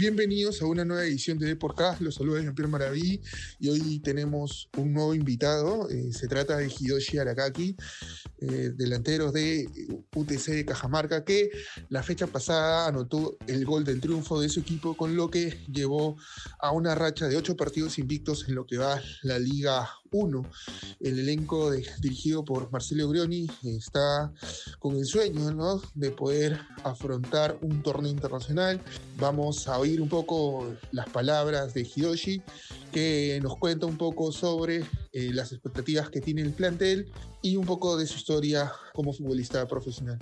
Bienvenidos 0.00 0.62
a 0.62 0.64
una 0.64 0.82
nueva 0.82 1.04
edición 1.04 1.38
de 1.38 1.46
Deporcast. 1.46 2.00
Los 2.00 2.14
saludos 2.14 2.38
de 2.38 2.44
Jean-Pierre 2.44 2.70
Maraví 2.70 3.20
y 3.58 3.68
hoy 3.68 3.98
tenemos 3.98 4.70
un 4.78 4.94
nuevo 4.94 5.14
invitado. 5.14 5.90
Eh, 5.90 6.10
se 6.14 6.26
trata 6.26 6.56
de 6.56 6.68
Hidoshi 6.68 7.18
Arakaki, 7.18 7.76
eh, 8.38 8.70
delantero 8.74 9.30
de 9.30 9.68
UTC 10.14 10.52
de 10.52 10.64
Cajamarca, 10.64 11.22
que 11.22 11.50
la 11.90 12.02
fecha 12.02 12.26
pasada 12.26 12.86
anotó 12.88 13.36
el 13.46 13.66
gol 13.66 13.84
del 13.84 14.00
triunfo 14.00 14.40
de 14.40 14.48
su 14.48 14.60
equipo, 14.60 14.96
con 14.96 15.16
lo 15.16 15.28
que 15.28 15.58
llevó 15.70 16.16
a 16.60 16.72
una 16.72 16.94
racha 16.94 17.28
de 17.28 17.36
ocho 17.36 17.54
partidos 17.54 17.98
invictos 17.98 18.48
en 18.48 18.54
lo 18.54 18.64
que 18.64 18.78
va 18.78 19.02
la 19.20 19.38
Liga 19.38 19.86
1. 20.12 20.42
El 21.00 21.18
elenco 21.18 21.70
dirigido 22.00 22.44
por 22.44 22.70
Marcelo 22.70 23.08
Grioni 23.08 23.48
está 23.64 24.32
con 24.78 24.96
el 24.96 25.06
sueño 25.06 25.80
de 25.94 26.10
poder 26.10 26.60
afrontar 26.84 27.58
un 27.62 27.82
torneo 27.82 28.10
internacional. 28.10 28.80
Vamos 29.18 29.68
a 29.68 29.78
oír 29.78 30.00
un 30.00 30.08
poco 30.08 30.74
las 30.92 31.08
palabras 31.08 31.74
de 31.74 31.82
Hidoshi, 31.82 32.42
que 32.92 33.38
nos 33.42 33.56
cuenta 33.56 33.86
un 33.86 33.96
poco 33.96 34.32
sobre 34.32 34.84
eh, 35.12 35.30
las 35.32 35.52
expectativas 35.52 36.10
que 36.10 36.20
tiene 36.20 36.42
el 36.42 36.52
plantel 36.52 37.10
y 37.42 37.56
un 37.56 37.66
poco 37.66 37.96
de 37.96 38.06
su 38.06 38.16
historia 38.16 38.72
como 38.92 39.12
futbolista 39.12 39.66
profesional. 39.66 40.18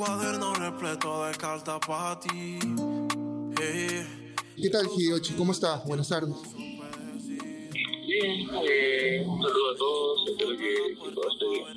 Cuaderno 0.00 0.54
repleto 0.54 1.26
de 1.26 1.34
cartas 1.34 1.78
para 1.86 2.18
ti. 2.18 2.58
¿Qué 3.54 4.70
tal, 4.70 4.86
Hidoshi? 4.96 5.34
¿Cómo 5.34 5.52
estás? 5.52 5.84
Buenas 5.84 6.08
tardes. 6.08 6.34
Bien, 6.56 8.48
eh, 8.64 9.22
un 9.26 9.42
saludo 9.42 9.70
a 9.70 9.76
todos, 9.76 10.30
espero 10.30 10.50
que, 10.56 10.94
que 10.94 11.10
todo 11.14 11.28
esté 11.30 11.48
bien. 11.50 11.76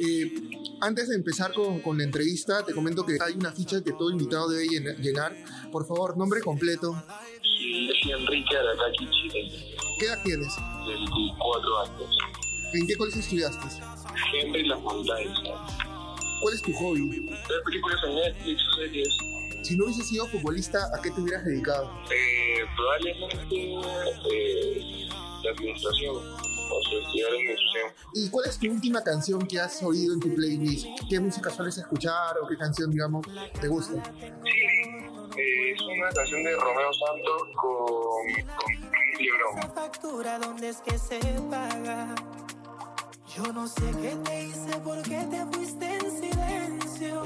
Eh, 0.00 0.76
antes 0.80 1.08
de 1.08 1.14
empezar 1.14 1.52
con, 1.52 1.78
con, 1.78 1.96
la 1.96 2.02
entrevista, 2.02 2.64
te 2.64 2.74
comento 2.74 3.06
que 3.06 3.18
hay 3.24 3.34
una 3.34 3.52
ficha 3.52 3.84
que 3.84 3.92
todo 3.92 4.10
invitado 4.10 4.48
debe 4.48 4.66
llenar. 4.98 5.36
Por 5.70 5.86
favor, 5.86 6.16
nombre 6.16 6.40
completo. 6.40 7.00
Sí, 7.40 7.88
Enrique 8.10 8.56
Arakaki, 8.56 9.08
Chile. 9.10 9.76
¿Qué 10.00 10.06
edad 10.06 10.20
tienes? 10.24 10.56
24 10.88 11.80
años. 11.82 12.18
¿En 12.72 12.86
qué 12.88 12.96
colegio 12.96 13.20
estudiaste? 13.20 13.68
Henry 14.42 14.66
Las 14.66 14.80
Montañas. 14.80 15.93
¿Cuál 16.40 16.54
es 16.54 16.62
tu 16.62 16.72
hobby? 16.74 17.20
Ver 17.20 17.62
películas 17.64 18.00
en 18.06 18.14
Netflix, 18.14 18.62
series. 18.76 19.08
Si 19.62 19.76
no 19.76 19.84
hubieses 19.84 20.08
sido 20.08 20.26
futbolista, 20.26 20.90
¿a 20.94 21.00
qué 21.00 21.10
te 21.10 21.20
hubieras 21.20 21.44
dedicado? 21.44 21.90
Eh, 22.10 22.64
probablemente 22.76 23.74
eh, 24.30 25.08
la 25.42 25.50
administración 25.50 26.16
o 26.70 26.82
sea, 26.82 26.98
estudiar 26.98 27.30
administración. 27.30 27.92
¿Y 28.14 28.30
cuál 28.30 28.48
es 28.48 28.58
tu 28.58 28.70
última 28.70 29.02
canción 29.02 29.46
que 29.46 29.60
has 29.60 29.82
oído 29.82 30.14
en 30.14 30.20
tu 30.20 30.34
playlist? 30.34 30.86
¿Qué 31.08 31.20
música 31.20 31.50
sueles 31.50 31.78
escuchar 31.78 32.38
o 32.42 32.46
qué 32.46 32.56
canción, 32.56 32.90
digamos, 32.90 33.26
te 33.60 33.68
gusta? 33.68 34.02
Sí, 34.14 34.24
eh, 34.24 35.72
es 35.72 35.80
una 35.82 36.10
canción 36.10 36.44
de 36.44 36.56
Romeo 36.56 36.92
Santos 36.92 37.42
con, 37.56 38.26
con 38.56 38.72
Lebron. 39.18 39.54
Yo 43.36 43.52
no 43.52 43.66
sé 43.66 43.82
qué 44.00 44.16
te 44.24 44.46
hice, 44.46 44.78
por 44.84 45.02
qué 45.02 45.26
te 45.28 45.44
fuiste 45.46 45.84
en 45.86 46.10
silencio. 46.10 47.22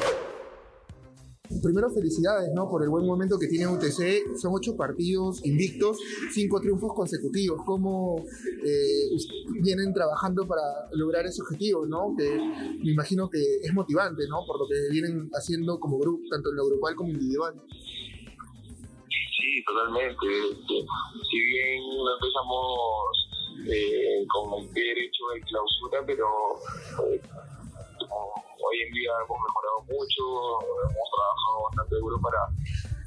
Primero, 1.63 1.91
felicidades 1.91 2.51
¿no? 2.55 2.67
por 2.71 2.83
el 2.83 2.89
buen 2.89 3.05
momento 3.05 3.39
que 3.39 3.47
tiene 3.47 3.67
UTC. 3.67 4.39
Son 4.39 4.55
ocho 4.55 4.75
partidos 4.75 5.45
invictos, 5.45 5.99
cinco 6.33 6.61
triunfos 6.63 6.95
consecutivos. 6.95 7.61
¿Cómo 7.67 8.25
eh, 8.65 9.11
vienen 9.61 9.93
trabajando 9.93 10.47
para 10.47 10.63
lograr 10.93 11.27
ese 11.27 11.43
objetivo? 11.43 11.85
¿no? 11.85 12.15
Que 12.17 12.39
me 12.83 12.91
imagino 12.91 13.29
que 13.29 13.43
es 13.63 13.75
motivante 13.75 14.27
¿no? 14.29 14.47
por 14.47 14.61
lo 14.61 14.67
que 14.67 14.89
vienen 14.91 15.29
haciendo 15.35 15.79
como 15.79 15.99
grupo, 15.99 16.23
tanto 16.31 16.49
en 16.49 16.57
lo 16.57 16.67
grupal 16.69 16.95
como 16.95 17.11
individual. 17.11 17.55
Sí, 19.37 19.63
totalmente. 19.67 20.27
Si 20.67 21.39
bien 21.39 21.81
no 21.83 22.15
empezamos 22.15 23.18
eh, 23.69 24.27
con 24.29 24.67
pie 24.73 24.85
derecho 24.95 25.23
de 25.35 25.41
clausura, 25.43 26.03
pero 26.07 26.27
eh, 27.07 27.21
hoy 28.01 28.77
en 28.87 28.93
día 28.93 29.11
hemos 29.25 29.39
mejorado 29.39 29.79
mucho, 29.89 30.23
hemos 30.89 31.09
trabajado 31.13 31.57
bastante 31.69 31.97
duro 31.97 32.21
para, 32.21 32.39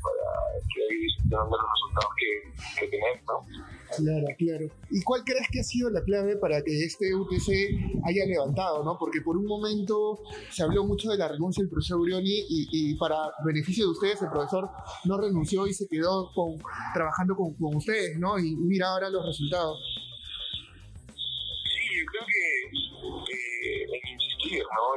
para 0.01 0.27
que 0.73 1.05
estén 1.05 1.29
dando 1.29 1.57
los 1.57 1.69
resultados 1.71 2.13
que, 2.17 2.79
que 2.79 2.87
tenemos, 2.87 3.21
¿no? 3.27 3.71
Claro, 3.97 4.25
claro. 4.37 4.65
¿Y 4.89 5.01
cuál 5.03 5.23
crees 5.25 5.47
que 5.51 5.59
ha 5.59 5.63
sido 5.63 5.89
la 5.89 6.01
clave 6.01 6.37
para 6.37 6.61
que 6.61 6.85
este 6.85 7.13
UTC 7.13 8.05
haya 8.05 8.25
levantado, 8.25 8.83
no? 8.83 8.97
Porque 8.97 9.21
por 9.21 9.35
un 9.35 9.45
momento 9.45 10.19
se 10.49 10.63
habló 10.63 10.85
mucho 10.85 11.09
de 11.09 11.17
la 11.17 11.27
renuncia 11.27 11.61
del 11.61 11.69
profesor 11.69 11.99
Urioni 11.99 12.39
y, 12.49 12.67
y 12.71 12.95
para 12.95 13.17
beneficio 13.45 13.85
de 13.85 13.91
ustedes 13.91 14.21
el 14.21 14.29
profesor 14.29 14.69
no 15.05 15.17
renunció 15.17 15.67
y 15.67 15.73
se 15.73 15.87
quedó 15.87 16.31
con, 16.33 16.57
trabajando 16.93 17.35
con, 17.35 17.53
con 17.55 17.75
ustedes, 17.75 18.17
¿no? 18.17 18.39
Y 18.39 18.55
mira 18.55 18.87
ahora 18.87 19.09
los 19.09 19.25
resultados. 19.25 19.79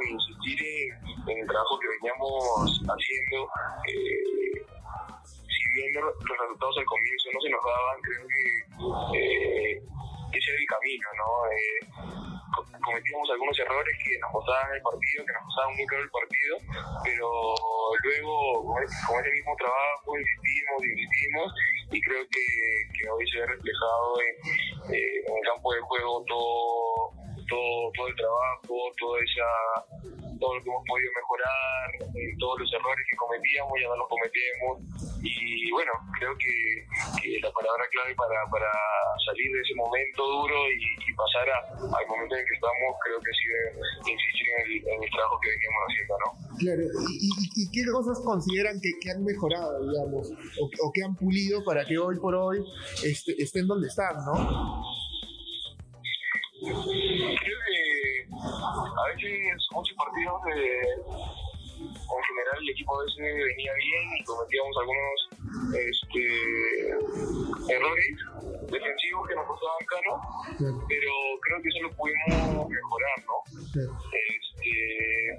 Insistir 0.02 0.58
en, 1.28 1.38
el 1.38 1.46
trabajo 1.46 1.78
que 1.78 1.88
veníamos 1.88 2.82
haciendo. 2.86 3.48
Eh, 3.88 4.66
si 5.24 5.70
bien 5.72 5.94
los 5.94 6.38
resultados 6.38 6.78
al 6.78 6.84
comienzo 6.84 7.28
no 7.32 7.40
se 7.40 7.50
nos 7.50 7.62
daban, 7.64 8.00
creo 8.02 8.26
que 8.28 8.42
eh, 9.18 9.82
ese 10.32 10.50
era 10.50 10.60
el 10.60 10.66
camino, 10.66 11.08
¿no? 11.16 11.28
Eh, 11.50 12.34
cometíamos 12.84 13.30
algunos 13.30 13.58
errores 13.58 13.94
que 14.04 14.18
nos 14.18 14.30
costaban 14.32 14.74
el 14.74 14.82
partido, 14.82 15.24
que 15.24 15.32
nos 15.32 15.44
costaban 15.44 15.76
muy 15.76 15.86
caro 15.86 16.02
el 16.02 16.10
partido, 16.10 16.54
pero 17.04 17.28
luego 18.02 18.64
con 18.66 18.82
ese, 18.82 19.32
mismo 19.32 19.56
trabajo 19.56 20.18
insistimos, 20.18 20.84
insistimos 20.84 21.48
y 21.90 22.00
creo 22.02 22.22
que, 22.28 22.44
que 22.92 23.08
hoy 23.08 23.24
se 23.30 23.40
ve 23.40 23.46
reflejado 23.46 24.20
en, 24.20 24.94
eh, 24.94 25.24
en 25.26 25.36
el 25.36 25.44
campo 25.44 25.72
de 25.72 25.80
juego 25.80 26.24
todo, 26.26 27.03
todo, 27.48 27.90
todo 27.94 28.08
el 28.08 28.16
trabajo, 28.16 28.74
toda 28.98 29.18
esa 29.22 29.48
todo 30.38 30.54
lo 30.54 30.62
que 30.62 30.70
hemos 30.70 30.84
podido 30.86 31.10
mejorar, 31.14 31.88
eh, 32.14 32.36
todos 32.38 32.60
los 32.60 32.70
errores 32.72 33.04
que 33.08 33.16
cometíamos, 33.16 33.72
ya 33.80 33.88
no 33.88 33.96
los 33.96 34.08
cometemos. 34.08 34.72
Y 35.22 35.70
bueno, 35.72 35.92
creo 36.18 36.36
que, 36.36 36.52
que 37.22 37.40
la 37.40 37.50
palabra 37.52 37.84
clave 37.90 38.14
para, 38.14 38.44
para, 38.50 38.70
salir 39.24 39.48
de 39.52 39.60
ese 39.62 39.74
momento 39.74 40.20
duro 40.20 40.68
y, 40.68 40.84
y 40.84 41.10
pasar 41.16 41.48
a, 41.48 41.58
al 41.80 42.06
momento 42.06 42.34
en 42.34 42.40
el 42.42 42.46
que 42.46 42.54
estamos, 42.60 42.90
creo 43.00 43.18
que 43.24 43.30
ha 43.30 43.36
sido 43.40 43.56
insistir 44.04 44.46
en 44.52 44.58
el, 44.60 44.70
en 44.84 44.98
el 45.00 45.10
trabajo 45.10 45.38
que 45.40 45.48
veníamos 45.48 45.80
haciendo, 45.88 46.14
¿no? 46.20 46.28
Claro, 46.60 46.82
¿y, 47.08 47.14
y, 47.24 47.44
y 47.56 47.64
qué 47.72 47.82
cosas 47.90 48.20
consideran 48.20 48.76
que, 48.80 48.92
que, 49.00 49.10
han 49.10 49.24
mejorado, 49.24 49.80
digamos, 49.80 50.28
o, 50.60 50.68
o, 50.68 50.92
que 50.92 51.02
han 51.02 51.16
pulido 51.16 51.64
para 51.64 51.84
que 51.84 51.96
hoy 51.96 52.20
por 52.20 52.34
hoy 52.34 52.60
este, 53.02 53.32
estén 53.40 53.66
donde 53.66 53.88
están, 53.88 54.16
¿no? 54.28 54.84
Creo 56.64 57.60
que 57.66 58.26
a 58.32 59.04
veces 59.14 59.68
muchos 59.72 59.96
partidos 59.96 60.42
de, 60.44 60.60
en 61.84 62.22
general 62.24 62.56
el 62.62 62.70
equipo 62.70 62.98
a 62.98 63.04
veces 63.04 63.18
venía 63.20 63.72
bien 63.74 64.02
y 64.18 64.24
cometíamos 64.24 64.76
algunos 64.80 65.18
este, 65.74 66.24
errores 67.74 68.16
defensivos 68.70 69.28
que 69.28 69.34
nos 69.34 69.46
costaban 69.46 69.84
caro, 69.86 70.20
Claro. 70.58 70.84
pero 70.88 71.10
creo 71.42 71.62
que 71.62 71.68
eso 71.68 71.80
lo 71.82 71.90
pudimos 71.96 72.68
mejorar, 72.68 73.18
¿no? 73.26 73.36
Claro. 73.72 73.92
Este, 74.14 75.38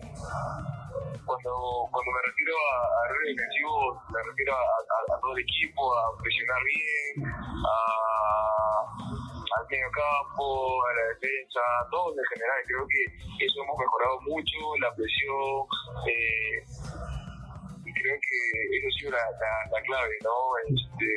cuando, 1.25 1.51
cuando 1.91 2.09
me 2.11 2.21
refiero 2.29 2.53
a, 2.53 2.77
a 2.77 3.09
errores 3.09 3.35
defensivos, 3.35 3.97
me 4.13 4.21
refiero 4.29 4.53
a, 4.53 4.61
a, 4.61 5.15
a 5.17 5.19
todo 5.21 5.31
el 5.35 5.41
equipo, 5.41 5.81
a 5.97 6.17
presionar 6.21 6.61
bien, 6.63 7.25
a 7.25 8.94
al 9.55 9.67
medio 9.69 9.89
campo, 9.91 10.85
a 10.85 10.93
la 10.93 11.03
defensa, 11.15 11.61
todo 11.91 12.11
en 12.11 12.25
general. 12.33 12.59
Creo 12.67 12.85
que 12.87 13.45
eso 13.45 13.63
hemos 13.63 13.77
mejorado 13.77 14.21
mucho, 14.21 14.57
la 14.81 14.93
presión, 14.95 15.67
eh, 16.07 16.63
y 17.85 17.93
creo 17.93 18.17
que 18.19 18.39
eso 18.77 18.87
ha 18.87 18.99
sido 18.99 19.11
la, 19.11 19.23
la, 19.39 19.51
la 19.71 19.81
clave, 19.83 20.15
¿no? 20.23 20.35
Este, 20.67 21.09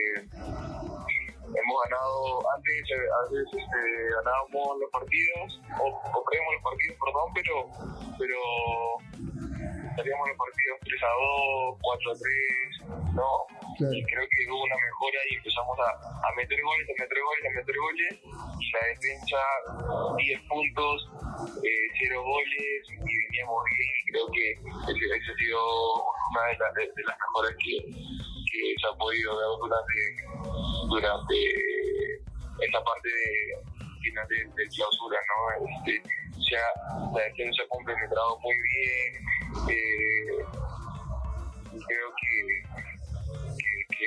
hemos 1.48 1.76
ganado, 1.88 2.42
antes, 2.54 2.82
antes 3.24 3.42
este, 3.48 3.80
ganábamos 4.14 4.78
los 4.78 4.90
partidos, 4.90 5.60
o, 5.80 5.86
o 5.88 6.24
creemos 6.24 6.54
los 6.54 6.62
partidos, 6.62 6.96
perdón, 7.02 7.28
pero, 7.34 7.54
pero 8.18 8.38
salíamos 9.96 10.28
los 10.28 10.38
partidos 10.38 10.78
3 10.84 11.02
a 11.02 11.12
2, 11.72 11.78
4 11.80 12.10
a 12.10 12.14
3, 12.14 13.14
¿no? 13.14 13.67
Y 13.78 14.02
creo 14.04 14.26
que 14.26 14.50
hubo 14.50 14.64
una 14.64 14.74
mejora 14.74 15.18
y 15.30 15.34
empezamos 15.36 15.78
a, 15.78 15.90
a 16.26 16.34
meter 16.36 16.58
goles, 16.62 16.86
a 16.88 17.02
meter 17.02 17.18
goles, 17.22 17.44
a 17.46 17.52
meter 17.58 17.76
goles. 17.78 18.12
Y 18.58 18.66
la 18.72 18.82
defensa, 18.90 19.40
10 20.18 20.40
puntos, 20.50 20.96
eh, 21.62 21.86
0 22.10 22.22
goles 22.22 22.80
y 22.90 23.18
veníamos 23.26 23.62
bien. 23.70 23.92
Y 23.98 24.04
creo 24.10 24.26
que 24.34 24.46
ese 24.52 25.30
ha 25.30 25.36
sido 25.36 25.60
una 26.30 26.42
de, 26.50 26.58
la, 26.58 26.68
de, 26.74 26.82
de 26.90 27.02
las 27.06 27.16
mejoras 27.18 27.54
que, 27.62 27.76
que 27.86 28.60
se 28.80 28.86
ha 28.86 28.94
podido 28.98 29.30
dar 29.38 29.50
durante, 29.62 30.00
durante 30.90 31.36
esta 32.58 32.82
parte 32.82 33.08
de, 33.08 33.78
final 34.02 34.26
de 34.28 34.68
clausura, 34.74 35.18
¿no? 35.28 35.68
Este, 35.68 36.02
ya 36.50 36.64
la 37.14 37.22
defensa 37.24 37.62
ha 37.62 37.68
complementado 37.68 38.38
muy 38.40 38.56
bien. 38.56 39.10
Eh, 39.70 40.44
creo 41.86 42.08
que, 42.20 42.62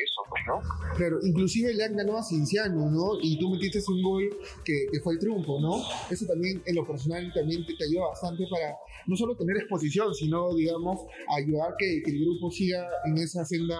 eso, 0.04 0.22
pues, 0.30 0.42
¿no? 0.48 0.62
Claro, 0.96 1.20
inclusive 1.24 1.74
le 1.74 1.84
han 1.84 1.96
ganado 1.96 2.18
a 2.18 2.24
Cinciano, 2.24 2.90
¿no? 2.90 3.18
Y 3.22 3.40
tú 3.40 3.50
metiste 3.50 3.80
un 3.90 4.02
gol 4.02 4.30
que, 4.64 4.88
que, 4.92 5.00
fue 5.02 5.14
el 5.14 5.20
triunfo, 5.20 5.60
¿no? 5.60 5.82
Eso 6.10 6.26
también, 6.26 6.62
en 6.66 6.76
lo 6.76 6.86
personal, 6.86 7.32
también 7.34 7.66
te, 7.66 7.76
te 7.76 7.86
ayuda 7.86 8.08
bastante 8.08 8.46
para 8.50 8.76
no 9.08 9.16
solo 9.16 9.36
tener 9.36 9.58
exposición, 9.58 10.14
sino, 10.14 10.54
digamos, 10.56 11.02
ayudar 11.38 11.76
que, 11.78 12.02
que 12.04 12.12
el 12.12 12.26
grupo 12.26 12.52
siga 12.52 12.88
en 13.06 13.18
esa 13.18 13.44
senda 13.46 13.80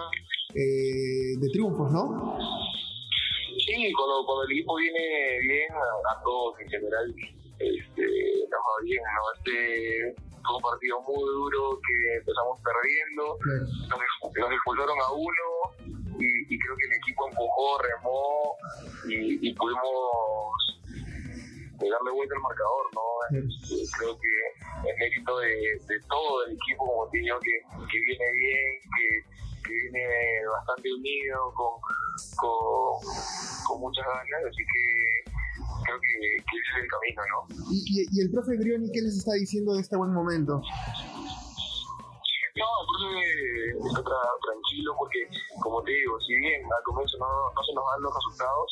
eh, 0.54 1.36
de 1.38 1.48
triunfos, 1.52 1.90
¿no? 1.90 2.36
Sí, 3.64 3.92
cuando, 3.96 4.26
cuando 4.26 4.44
el 4.44 4.52
equipo 4.52 4.76
viene 4.76 5.38
bien, 5.46 5.70
a, 5.72 6.22
todos 6.22 6.60
en 6.60 6.68
general, 6.68 7.14
este, 7.58 8.04
nos 8.50 8.60
va 8.60 8.84
bien, 8.84 9.00
¿no? 9.00 9.22
Este 9.38 10.14
fue 10.42 10.56
un 10.56 10.62
partido 10.62 11.00
muy 11.02 11.22
duro 11.22 11.78
que 11.86 12.16
empezamos 12.16 12.58
perdiendo, 12.60 13.38
nos, 13.88 14.36
nos 14.36 14.52
expulsaron 14.52 14.98
a 14.98 15.12
uno 15.12 15.46
y, 16.52 16.58
creo 16.58 16.76
que 16.76 16.86
el 16.86 16.92
equipo 17.00 17.28
empujó, 17.28 17.78
remó 17.78 18.56
y, 19.08 19.48
y 19.48 19.54
pudimos 19.54 19.88
darle 21.82 22.10
vuelta 22.14 22.34
al 22.36 22.42
marcador, 22.42 22.84
¿no? 22.94 23.02
Creo 23.98 24.14
que 24.20 24.88
es 24.88 24.98
mérito 24.98 25.38
de, 25.38 25.50
de 25.88 26.00
todo 26.08 26.44
el 26.46 26.52
equipo, 26.54 26.86
como 26.86 27.08
te 27.10 27.18
digo, 27.18 27.38
que, 27.40 27.58
que 27.90 27.98
viene 28.06 28.32
bien, 28.32 28.80
que, 28.94 29.06
que 29.66 29.72
viene 29.74 30.04
bastante 30.46 30.92
unido, 30.94 31.52
con, 31.54 31.80
con, 32.36 33.02
con 33.66 33.80
muchas 33.80 34.06
ganas, 34.06 34.46
así 34.48 34.62
que 34.62 34.82
creo 35.84 35.98
que, 36.00 36.14
que 36.38 36.54
ese 36.58 36.70
es 36.70 36.82
el 36.84 36.88
camino, 36.88 37.22
¿no? 37.34 37.38
¿Y, 37.72 37.78
y, 37.82 38.06
y 38.12 38.20
el 38.22 38.30
profe 38.30 38.56
Grioni 38.58 38.90
qué 38.92 39.00
les 39.02 39.16
está 39.18 39.32
diciendo 39.32 39.74
de 39.74 39.80
este 39.80 39.96
buen 39.96 40.12
momento? 40.12 40.62
No, 42.54 42.68
el 42.78 42.86
profe 42.86 43.88
está 43.88 44.00
tra- 44.04 44.38
tranquilo 44.44 44.94
porque, 44.98 45.26
como 45.62 45.71
bien 46.42 46.60
al 46.66 46.82
comienzo 46.82 47.16
no, 47.18 47.26
no 47.54 47.60
se 47.62 47.72
nos 47.74 47.84
dan 47.86 48.00
los 48.02 48.12
resultados, 48.18 48.66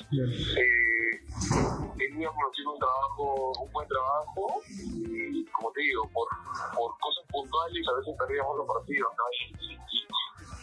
eh, 0.58 1.12
teníamos 1.96 2.36
un 2.66 2.78
trabajo, 2.78 3.52
un 3.62 3.70
buen 3.72 3.86
trabajo 3.88 4.42
y 4.68 5.44
como 5.54 5.70
te 5.72 5.80
digo, 5.82 6.02
por, 6.12 6.26
por 6.74 6.90
cosas 6.98 7.24
puntuales 7.30 7.86
a 7.86 7.92
veces 7.98 8.14
perdíamos 8.18 8.56
los 8.58 8.66
partidos, 8.66 9.10
¿no? 9.16 9.24
Y, 9.30 9.72
y- 9.72 9.78
y 9.78 9.98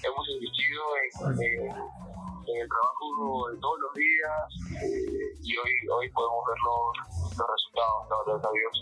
hemos 0.05 0.23
insistido 0.29 0.81
en, 1.03 1.41
en- 1.41 1.71
en 2.47 2.55
el 2.63 2.69
trabajo 2.69 3.49
de 3.51 3.57
todos 3.59 3.77
los 3.81 3.93
días 3.93 4.39
eh, 4.83 5.35
y 5.43 5.51
hoy, 5.57 5.73
hoy 5.99 6.09
podemos 6.11 6.43
ver 6.47 6.59
los, 6.63 7.37
los 7.37 7.47
resultados, 7.55 8.01
¿no? 8.09 8.15
Gracias 8.25 8.47
a 8.47 8.53
Dios. 8.55 8.73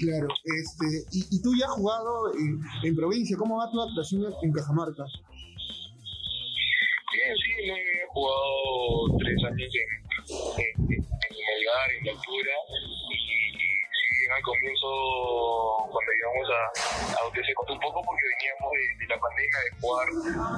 Claro, 0.00 0.28
este, 0.44 0.86
y, 1.12 1.36
y 1.36 1.42
tú 1.42 1.50
ya 1.58 1.64
has 1.66 1.72
jugado 1.72 2.32
en, 2.34 2.60
en 2.84 2.96
provincia, 2.96 3.36
¿cómo 3.38 3.56
va 3.58 3.70
tu 3.70 3.80
actuación 3.80 4.24
en- 4.24 4.34
en 4.42 4.52
Cajamarca? 4.52 5.04
Sí, 7.20 7.52
he 7.68 8.06
jugado 8.08 9.18
tres 9.18 9.36
años 9.44 9.70
en, 9.76 9.90
en, 10.56 10.92
en 10.92 11.02
Melgar, 11.04 11.88
en 11.98 12.06
la 12.06 12.12
altura, 12.12 12.54
y, 13.10 13.14
y 13.14 14.32
al 14.32 14.42
comienzo, 14.42 14.88
cuando 15.92 16.10
íbamos 16.16 16.48
a, 16.48 17.20
a 17.20 17.28
UTC, 17.28 17.52
costó 17.54 17.72
un 17.74 17.80
poco 17.80 18.00
porque 18.02 18.24
veníamos 18.24 18.72
de, 18.72 19.04
de 19.04 19.06
la 19.06 19.20
pandemia 19.20 19.58
de 19.60 19.70
jugar 19.80 20.06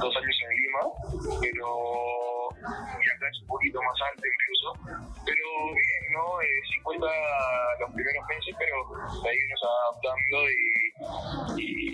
dos 0.01 0.17
años 0.17 0.37
en 0.43 0.51
Lima, 0.57 0.83
pero 1.41 1.67
y 2.63 3.07
acá 3.11 3.27
es 3.29 3.41
un 3.43 3.49
poquito 3.49 3.83
más 3.83 3.99
alto 4.07 4.23
incluso, 4.23 4.69
pero 5.27 5.47
bien, 5.75 6.05
¿no? 6.15 6.41
Eh, 6.43 6.61
sí 6.71 6.79
cuesta 6.83 7.11
los 7.81 7.91
primeros 7.91 8.25
meses, 8.29 8.55
pero 8.59 8.77
ahí 9.27 9.39
nos 9.51 9.63
adaptando 9.67 10.37
y, 10.47 10.63
y 11.59 11.92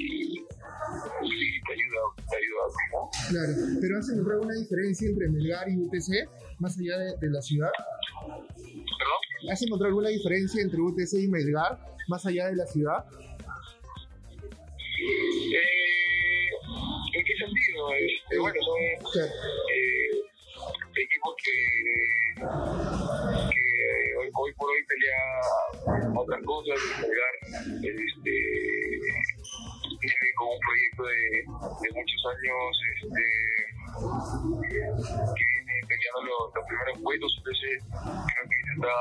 Claro, 3.28 3.52
pero 3.80 3.98
¿has 3.98 4.08
encontrado 4.08 4.42
una 4.42 4.54
diferencia 4.54 5.08
entre 5.08 5.28
Melgar 5.28 5.68
y 5.68 5.76
UTC, 5.76 6.28
más 6.58 6.78
allá 6.78 6.98
de, 6.98 7.16
de 7.18 7.30
la 7.30 7.42
ciudad? 7.42 7.70
¿Perdón? 8.26 9.52
¿Has 9.52 9.62
encontrado 9.62 9.88
alguna 9.88 10.08
diferencia 10.08 10.62
entre 10.62 10.80
UTC 10.80 11.12
y 11.14 11.28
Melgar, 11.28 11.78
más 12.08 12.24
allá 12.26 12.46
de 12.48 12.56
la 12.56 12.66
ciudad? 12.66 13.04
Eh, 15.00 15.58
¿En 17.14 17.24
qué 17.24 17.34
sentido? 17.38 17.92
Este, 18.00 18.38
bueno, 18.38 18.56
son 18.64 19.12
Claro, 19.12 19.32
eh, 19.74 20.10
equipos 20.96 21.34
que, 21.44 21.56
que 23.54 23.64
hoy, 24.18 24.28
hoy 24.34 24.52
por 24.56 24.68
hoy 24.70 24.82
pelea 24.88 25.22
otras 26.16 26.42
cosas, 26.44 26.78
Melgar 27.00 27.34
este, 27.84 28.34
con 30.36 30.48
un 30.48 30.60
proyecto 30.60 31.02
de, 31.04 31.44
muchos 31.92 32.20
años 32.28 32.70
este, 32.94 33.24
que 34.68 35.44
viene 35.48 35.74
peleando 35.88 36.20
los, 36.28 36.64
primeros 36.66 36.96
puestos, 37.02 37.32
entonces 37.38 37.82
creo 37.88 38.44
que 38.48 38.58
se 38.64 38.72
está 38.76 38.96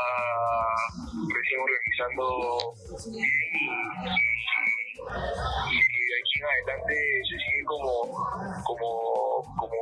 recién 1.27 1.59
organizando 1.61 2.23
bien 3.11 3.47
y, 4.97 5.77
y 5.77 6.01
de 6.07 6.15
aquí 6.17 6.33
en 6.39 6.45
adelante 6.47 6.95
se 7.29 7.35
sigue 7.37 7.63
como 7.65 7.91
como 8.65 8.87
como 9.57 9.75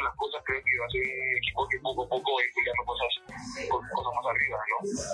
las 0.00 0.16
cosas 0.16 0.42
creo 0.44 0.62
que 0.62 0.78
va 0.78 0.86
a 0.86 0.90
ser 0.90 1.02
un 1.02 1.36
equipo 1.36 1.68
que 1.68 1.78
poco 1.80 2.04
a 2.04 2.08
poco 2.08 2.30
va 2.36 2.42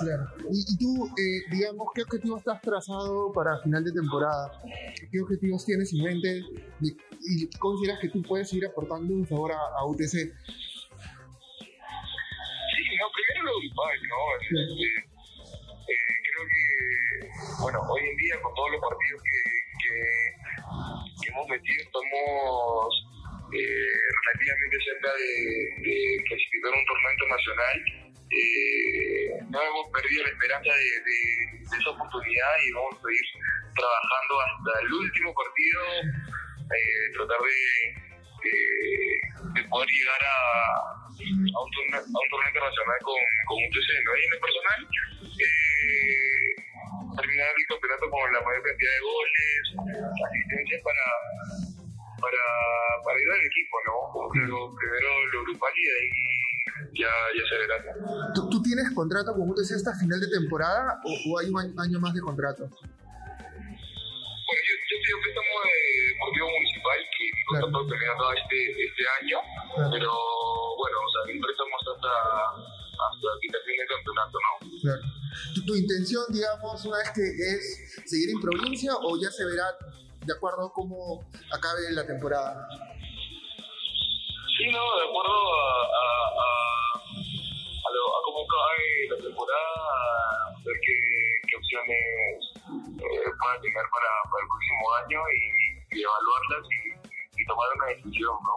claro. 0.01 0.25
Y, 0.51 0.65
y 0.73 0.77
tú, 0.79 1.07
eh, 1.07 1.43
digamos, 1.51 1.89
¿qué 1.95 2.03
objetivo 2.03 2.39
estás 2.39 2.61
trazado 2.61 3.33
para 3.33 3.59
final 3.59 3.85
de 3.85 3.93
temporada? 3.93 4.53
¿Qué 5.11 5.21
objetivos 5.21 5.65
tienes 5.65 5.93
en 5.93 6.05
mente? 6.05 6.43
Y, 6.81 6.97
y 7.27 7.49
consideras 7.59 8.01
que 8.01 8.09
tú 8.09 8.23
puedes 8.23 8.53
ir 8.53 8.67
aportando 8.67 9.15
un 9.15 9.27
favor 9.27 9.53
a, 9.53 9.61
a 9.79 9.85
UTC? 9.87 10.33
sí 12.79 12.97
no 12.99 13.07
primero 13.11 13.41
lo 13.45 13.55
grupal 13.59 13.97
no 14.09 14.21
eh, 14.49 16.05
creo 16.23 16.45
que 16.47 16.65
bueno 17.61 17.79
hoy 17.91 18.03
en 18.07 18.17
día 18.17 18.35
con 18.43 18.55
todos 18.55 18.71
los 18.73 18.81
partidos 18.81 19.21
que, 19.23 19.41
que, 19.83 19.95
que 21.23 21.27
hemos 21.31 21.47
metido 21.49 21.81
estamos 21.83 23.09
eh, 23.51 23.99
relativamente 24.25 24.77
cerca 24.85 25.11
de, 25.17 25.33
de 25.83 25.97
clasificar 26.29 26.73
un 26.77 26.85
torneo 26.87 27.13
internacional 27.17 27.77
eh, 28.31 29.41
no 29.49 29.63
hemos 29.63 29.89
perdido 29.89 30.25
la 30.25 30.31
esperanza 30.31 30.71
de, 30.71 30.91
de, 31.01 31.19
de 31.65 31.77
esa 31.77 31.91
oportunidad 31.91 32.53
y 32.65 32.73
vamos 32.73 32.95
a 32.97 33.03
seguir 33.03 33.27
trabajando 33.73 34.33
hasta 34.41 34.73
el 34.85 34.93
último 34.93 35.35
partido 35.35 35.81
eh, 36.69 37.13
tratar 37.15 37.41
de, 37.41 37.61
de, 38.45 38.57
de 39.55 39.69
poder 39.69 39.89
llegar 39.89 40.23
a, 40.25 40.37
a, 40.85 41.61
un 41.65 41.71
torneo, 41.73 42.01
a 42.01 42.19
un 42.21 42.29
torneo 42.29 42.49
internacional 42.53 42.99
con, 43.01 43.21
con 43.49 43.57
un 43.57 43.71
TC 43.73 43.89
¿no? 44.05 44.13
y 44.13 44.23
en 44.25 44.33
el 44.33 44.41
personal 44.45 44.81
eh, 45.39 46.49
terminar 47.17 47.49
el 47.49 47.67
campeonato 47.67 48.11
con 48.11 48.33
la 48.33 48.41
mayor 48.45 48.63
cantidad 48.63 48.93
de 48.93 49.01
goles 49.01 49.63
asistencias 50.21 50.83
para 50.85 51.05
para, 52.19 52.45
para 53.05 53.17
ayudar 53.17 53.39
al 53.39 53.47
equipo, 53.47 53.79
¿no? 53.87 53.97
Lo, 54.51 54.75
primero 54.75 55.27
lo 55.33 55.43
grupal 55.45 55.73
y 55.77 55.85
de 55.87 55.95
ahí 56.03 56.38
ya, 56.95 57.09
ya 57.37 57.45
se 57.49 57.57
verá. 57.59 57.77
¿Tú, 58.35 58.49
tú 58.49 58.63
tienes 58.63 58.91
contrato 58.95 59.33
con 59.35 59.49
UTC 59.51 59.73
hasta 59.77 59.95
final 59.95 60.21
de 60.21 60.29
temporada 60.29 61.01
o, 61.05 61.11
o 61.33 61.39
hay 61.39 61.49
un 61.51 61.59
año, 61.61 61.73
año 61.81 62.01
más 62.01 62.15
de 62.15 62.21
contrato? 62.21 62.65
Bueno, 62.69 64.61
yo, 64.65 64.75
yo 64.89 64.95
estoy 64.97 65.13
en 65.13 65.21
préstamo 65.23 65.55
de 65.65 65.77
Deportivo 66.09 66.49
Municipal, 66.57 66.99
que 67.13 67.25
mi 67.29 67.43
contrato 67.45 67.79
termina 67.89 68.15
todo 68.17 68.33
este, 68.33 68.59
este 68.85 69.03
año, 69.21 69.39
Claro. 69.77 69.91
pero 69.93 70.11
bueno, 70.81 70.97
o 71.05 71.11
sea, 71.13 71.21
mi 71.29 71.37
préstamo 71.41 71.73
hasta, 71.77 71.93
hasta 72.01 73.29
que 73.43 73.49
termine 73.53 73.81
el 73.85 73.89
campeonato, 73.93 74.37
¿no? 74.41 74.53
Claro. 74.81 75.03
¿Tu, 75.55 75.61
tu 75.67 75.75
intención, 75.77 76.25
digamos, 76.33 76.85
una 76.85 76.99
vez 76.99 77.11
que 77.13 77.23
es 77.29 77.63
seguir 78.09 78.31
en 78.31 78.41
provincia 78.41 78.93
o 78.97 79.21
ya 79.21 79.31
se 79.31 79.45
verá 79.45 79.69
de 80.25 80.33
acuerdo 80.33 80.67
a 80.67 80.73
cómo 80.73 81.29
acabe 81.53 81.93
la 81.93 82.07
temporada? 82.07 82.67
Sí, 84.59 84.67
no, 84.75 84.83
de 84.99 85.05
acuerdo 85.07 85.39
a, 85.55 85.71
a, 85.87 86.07
a, 86.35 86.49
a, 86.99 87.89
lo, 87.95 88.03
a 88.11 88.19
cómo 88.27 88.43
cae 88.43 89.09
la 89.11 89.17
temporada, 89.23 90.51
ver 90.67 90.77
qué, 90.83 90.97
qué 91.47 91.55
opciones 91.57 92.03
eh, 92.67 93.31
pueda 93.39 93.55
tener 93.63 93.87
para, 93.95 94.11
para 94.27 94.43
el 94.43 94.49
próximo 94.51 94.85
año 95.07 95.21
y, 95.31 95.99
y 95.99 96.03
evaluarlas 96.03 96.63
y, 96.75 97.41
y 97.41 97.47
tomar 97.47 97.69
una 97.77 97.87
decisión, 97.87 98.35
¿no? 98.43 98.57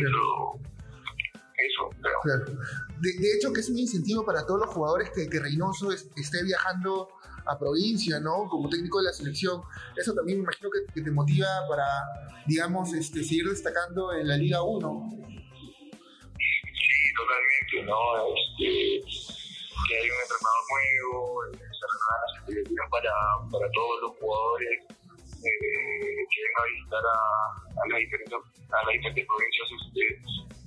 Eso, 0.00 0.58
eso, 1.60 1.90
creo. 2.00 2.20
Claro. 2.22 2.44
De, 3.00 3.12
de 3.20 3.36
hecho, 3.36 3.52
que 3.52 3.60
es 3.60 3.68
un 3.68 3.78
incentivo 3.78 4.24
para 4.24 4.46
todos 4.46 4.60
los 4.60 4.70
jugadores 4.74 5.10
que, 5.10 5.28
que 5.28 5.38
Reynoso 5.38 5.92
es- 5.92 6.08
esté 6.16 6.42
viajando 6.44 7.08
a 7.44 7.58
provincia, 7.58 8.20
¿no? 8.20 8.48
Como 8.48 8.70
técnico 8.70 8.98
de 9.00 9.04
la 9.06 9.12
selección. 9.12 9.60
Eso 9.96 10.14
también 10.14 10.38
me 10.38 10.44
imagino 10.44 10.70
que, 10.70 10.90
que 10.94 11.02
te 11.02 11.10
motiva 11.10 11.48
para, 11.68 11.84
digamos, 12.46 12.94
este, 12.94 13.22
seguir 13.22 13.48
destacando 13.50 14.12
en 14.14 14.28
la 14.28 14.36
Liga 14.36 14.62
1. 14.62 15.08
Totalmente, 17.72 17.82
¿no? 17.84 18.26
Este, 18.34 19.00
si 19.08 19.94
hay 19.94 20.08
un 20.10 20.20
entrenador 20.20 20.62
nuevo, 20.68 21.42
se 21.52 21.84
renuevan 21.88 22.90
para, 22.90 23.12
para 23.50 23.70
todos 23.72 24.02
los 24.02 24.16
jugadores 24.18 24.84
eh, 25.40 26.16
que 26.28 26.38
vengan 26.42 26.62
a 26.62 26.70
visitar 26.72 27.02
a, 27.02 27.16
a, 27.80 27.88
las 27.88 27.98
diferentes, 27.98 28.38
a 28.72 28.84
las 28.84 28.92
diferentes 28.92 29.26
provincias. 29.26 29.68
Este, 29.72 30.04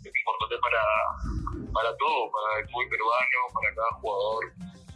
es 0.09 0.13
importante 0.15 0.57
para, 0.61 0.83
para 1.73 1.95
todo, 1.97 2.31
para 2.31 2.59
el 2.59 2.65
fútbol 2.69 2.89
peruano, 2.89 3.39
para 3.53 3.75
cada 3.75 3.91
jugador. 4.01 4.45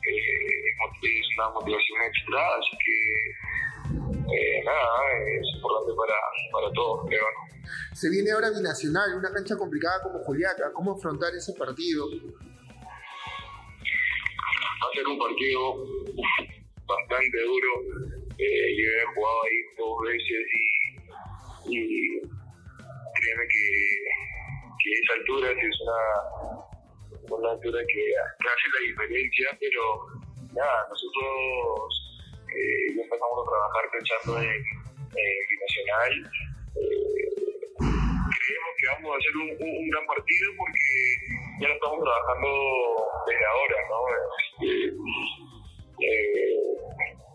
Eh, 0.09 0.69
es 1.01 1.27
una 1.37 1.49
motivación 1.49 1.97
extra, 2.01 2.41
así 2.57 2.71
que 2.83 2.97
eh, 4.33 4.63
nada, 4.63 4.87
es 5.39 5.47
importante 5.55 5.91
para, 5.95 6.15
para 6.51 6.73
todos, 6.73 7.07
creo. 7.07 7.21
¿no? 7.21 7.59
Se 7.93 8.09
viene 8.09 8.31
ahora 8.31 8.49
Binacional, 8.49 9.15
una 9.15 9.31
cancha 9.31 9.57
complicada 9.57 10.01
como 10.03 10.19
Juliaca. 10.23 10.71
¿Cómo 10.73 10.93
afrontar 10.93 11.33
ese 11.35 11.53
partido? 11.53 12.07
Va 14.81 14.87
a 14.89 14.93
ser 14.93 15.07
un 15.07 15.19
partido 15.19 15.73
uf, 15.83 16.47
bastante 16.87 17.41
duro. 17.43 17.71
Eh, 18.37 18.75
yo 18.77 18.87
he 18.87 19.05
jugado 19.13 19.43
ahí 19.43 19.57
dos 19.77 20.01
veces 20.07 20.43
y, 21.65 21.77
y 21.77 22.21
créeme 22.21 23.43
que, 23.51 23.65
que 24.81 24.89
esa 24.93 25.13
altura 25.19 25.51
es 25.51 25.75
una, 25.81 27.35
una 27.35 27.51
altura 27.51 27.79
que 27.85 28.15
hace 28.17 28.67
la 28.73 28.87
diferencia, 28.87 29.57
pero 29.59 29.81
nada, 30.53 30.87
nosotros 30.89 31.98
eh, 32.55 32.95
ya 32.95 33.03
empezamos 33.03 33.37
a 33.39 33.49
trabajar 33.49 33.83
pensando 33.91 34.31
en, 34.41 34.59
en 34.59 35.37
Binacional. 35.49 36.13
Eh, 36.75 37.29
creemos 37.79 38.73
que 38.77 38.85
vamos 38.87 39.09
a 39.13 39.17
hacer 39.17 39.33
un, 39.37 39.89
gran 39.89 40.05
partido 40.05 40.47
porque 40.57 40.87
ya 41.61 41.67
lo 41.67 41.73
estamos 41.75 41.99
trabajando 42.01 42.49
desde 43.27 43.45
ahora, 43.45 43.77
¿no? 43.89 43.99
Este, 44.09 44.89
eh, 45.99 46.57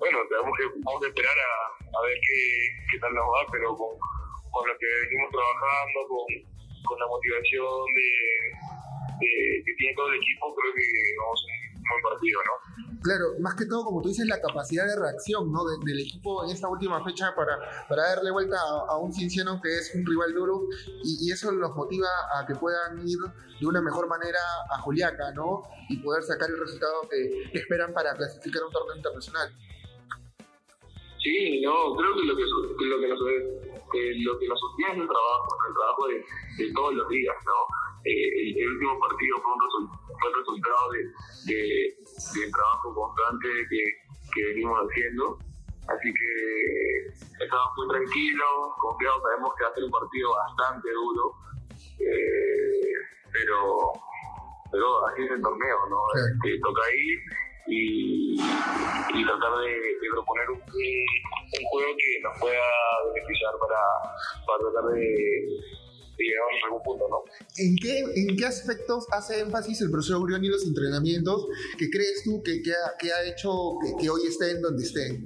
bueno, 0.00 0.18
tenemos 0.28 0.52
que, 0.58 0.64
vamos 0.84 1.02
a 1.04 1.08
esperar 1.08 1.36
a, 1.38 1.52
a 1.78 2.00
ver 2.02 2.16
qué, 2.20 2.40
qué, 2.90 2.98
tal 2.98 3.14
nos 3.14 3.24
va, 3.24 3.46
pero 3.52 3.76
con, 3.76 3.92
con 4.50 4.68
lo 4.68 4.74
que 4.78 4.86
venimos 4.86 5.30
trabajando, 5.30 5.98
con, 6.08 6.24
con 6.84 6.98
la 6.98 7.06
motivación 7.06 7.84
de, 7.94 8.10
de, 9.20 9.62
que 9.64 9.72
tiene 9.78 9.94
todo 9.94 10.08
el 10.12 10.18
equipo, 10.18 10.54
creo 10.54 10.72
que 10.74 10.86
vamos 11.20 11.40
a 11.40 11.74
un 11.74 11.84
buen 11.84 12.02
partido, 12.02 12.40
¿no? 12.44 12.73
Claro, 13.04 13.36
más 13.38 13.54
que 13.54 13.66
todo, 13.66 13.84
como 13.84 14.00
tú 14.00 14.08
dices, 14.08 14.26
la 14.26 14.40
capacidad 14.40 14.86
de 14.86 14.96
reacción 14.96 15.52
¿no? 15.52 15.62
de, 15.66 15.76
del 15.84 16.00
equipo 16.00 16.42
en 16.42 16.52
esta 16.52 16.70
última 16.70 17.04
fecha 17.04 17.34
para, 17.36 17.60
para 17.86 18.02
darle 18.02 18.30
vuelta 18.30 18.56
a, 18.56 18.96
un 18.96 19.12
Cinciano 19.12 19.60
que 19.60 19.68
es 19.76 19.94
un 19.94 20.06
rival 20.06 20.32
duro 20.32 20.62
y, 21.04 21.30
eso 21.30 21.52
los 21.52 21.76
motiva 21.76 22.08
a 22.32 22.46
que 22.46 22.54
puedan 22.54 23.06
ir 23.06 23.18
de 23.60 23.66
una 23.66 23.82
mejor 23.82 24.08
manera 24.08 24.40
a 24.72 24.78
Juliaca 24.78 25.32
¿no? 25.32 25.64
y 25.90 25.98
poder 25.98 26.22
sacar 26.22 26.48
el 26.48 26.58
resultado 26.58 27.02
que, 27.10 27.44
esperan 27.52 27.92
para 27.92 28.14
clasificar 28.14 28.64
un 28.64 28.72
torneo 28.72 28.96
internacional. 28.96 29.52
Sí, 31.22 31.60
no, 31.60 31.94
creo 31.96 32.14
que 32.16 32.24
lo 32.24 32.36
que, 32.36 32.42
lo 32.42 33.00
que, 33.00 33.08
nos, 33.08 33.20
lo 33.20 34.38
que 34.38 34.48
nos 34.48 34.60
sostiene 34.60 34.92
es 34.94 35.00
el 35.00 35.08
trabajo, 35.08 35.48
el 35.68 35.74
trabajo 35.74 36.08
de, 36.08 36.72
todos 36.72 36.94
los 36.94 37.08
días, 37.10 37.36
¿no? 37.44 37.52
Eh, 38.04 38.48
el, 38.48 38.58
el, 38.60 38.68
último 38.72 38.98
partido 38.98 39.36
fue, 39.42 39.52
un 39.52 39.60
resu 39.60 40.03
fue 40.24 40.30
el 40.30 40.38
resultado 40.38 40.90
de, 40.92 41.00
de, 41.44 41.60
de 42.40 42.50
trabajo 42.50 42.94
constante 42.94 43.48
que, 43.68 43.82
que, 44.34 44.44
venimos 44.48 44.78
haciendo. 44.88 45.38
Así 45.88 46.08
que 46.14 47.44
estamos 47.44 47.68
muy 47.76 47.88
tranquilos, 47.88 48.72
confiados, 48.80 49.22
sabemos 49.22 49.52
que 49.56 49.64
va 49.64 49.70
a 49.70 49.74
ser 49.74 49.84
un 49.84 49.90
partido 49.90 50.30
bastante 50.32 50.88
duro, 50.92 51.24
eh, 52.00 52.94
pero, 53.32 53.92
pero 54.72 55.06
así 55.08 55.22
es 55.24 55.30
el 55.30 55.42
torneo, 55.42 55.78
¿no? 55.90 56.00
Sí. 56.14 56.48
Eh, 56.48 56.60
toca 56.62 56.82
ir 56.88 57.18
y, 57.66 58.40
y 58.40 59.24
tratar 59.26 59.58
de, 59.60 59.74
de 59.76 60.08
proponer 60.10 60.50
un, 60.50 60.56
un, 60.56 61.64
juego 61.68 61.96
que 61.98 62.20
nos 62.22 62.40
pueda 62.40 62.64
beneficiar 63.12 63.52
para, 63.60 63.80
para 64.46 64.58
tratar 64.72 64.84
de 64.96 65.46
llegamos 66.22 66.62
a 66.62 66.66
algún 66.66 66.82
punto, 66.82 67.08
¿no? 67.08 67.24
¿En 67.58 67.76
qué, 67.76 68.04
¿En 68.14 68.36
qué 68.36 68.46
aspectos 68.46 69.06
hace 69.12 69.40
énfasis 69.40 69.80
el 69.82 69.90
profesor 69.90 70.20
Urión 70.22 70.44
y 70.44 70.48
los 70.48 70.66
entrenamientos 70.66 71.48
que 71.78 71.90
crees 71.90 72.22
tú 72.24 72.42
que, 72.42 72.62
que, 72.62 72.72
ha, 72.72 72.96
que 72.98 73.12
ha 73.12 73.24
hecho 73.24 73.78
que, 73.82 73.96
que, 74.00 74.10
hoy 74.10 74.26
estén 74.26 74.60
donde 74.62 74.84
estén? 74.84 75.24